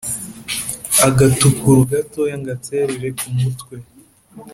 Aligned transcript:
Agatukuru 1.07 1.79
gatoyaNgaterere 1.91 3.07
ku 3.19 3.27
mutwe 3.37 3.75